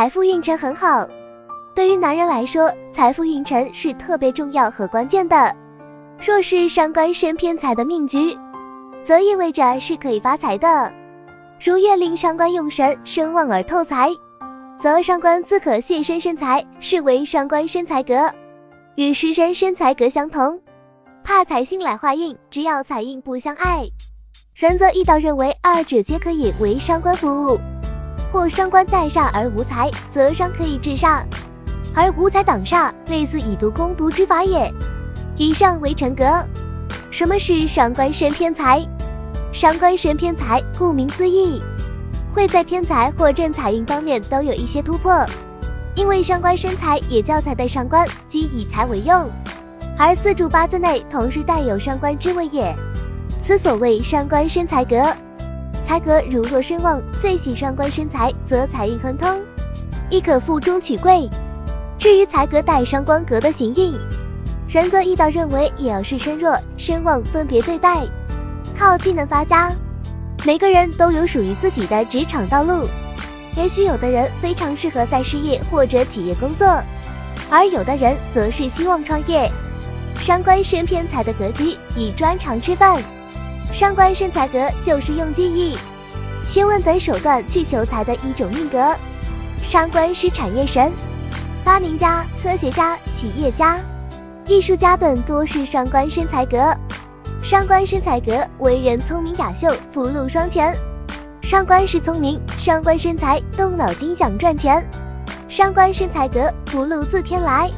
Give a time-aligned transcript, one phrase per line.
[0.00, 1.06] 财富运程很好。
[1.74, 5.54] 对于男人来说，财富运程是特别重要和关键的。
[6.18, 8.34] 若是上官生偏财的命局，
[9.04, 10.90] 则意味着是可以发财的。
[11.62, 14.08] 如月令伤官用神生旺而透财，
[14.78, 18.32] 则上官自可现身生财，是为上官身财格，
[18.94, 20.62] 与食神身财格相同。
[21.24, 23.90] 怕财星来化印，只要财印不相碍，
[24.54, 27.60] 人则易道认为二者皆可以为上官服务。
[28.32, 31.22] 或伤官在煞而无财，则伤可以制煞，
[31.94, 34.72] 而无财挡煞，类似以毒攻毒之法也。
[35.36, 36.24] 以上为成格。
[37.10, 38.86] 什么是伤官生偏财？
[39.52, 41.60] 伤官生偏财，顾名思义，
[42.32, 45.26] 会在偏财或正财运方面都有一些突破。
[45.96, 49.28] 因为伤官生财也叫财的上官，即以财为用，
[49.98, 52.72] 而四柱八字内同时带有伤官之位也。
[53.42, 54.96] 此所谓伤官生财格。
[55.90, 59.42] 财格如若身旺，最喜伤官生财，则财运亨通，
[60.08, 61.28] 亦可富中取贵。
[61.98, 63.98] 至于财格带伤官格的行运，
[64.68, 68.06] 人则易道认为也要视身弱、身旺分别对待，
[68.78, 69.72] 靠技能发家。
[70.46, 72.88] 每个人都有属于自己的职场道路，
[73.56, 76.68] 也许有的人非常适合在事业或者企业工作，
[77.50, 79.50] 而有的人则是希望创业。
[80.20, 83.02] 伤官生偏财的格局，以专长吃饭。
[83.72, 85.78] 伤官生财格就是用技艺、
[86.50, 88.92] 学问等手段去求财的一种命格。
[89.62, 90.92] 伤官是产业神，
[91.64, 93.78] 发明家、科学家、企业家、
[94.48, 96.74] 艺术家等多是伤官身财格。
[97.40, 100.76] 伤官身财格为人聪明雅秀，福禄双全。
[101.40, 104.84] 伤官是聪明，伤官身财，动脑筋想赚钱。
[105.48, 107.70] 伤官身财格，福禄自天来。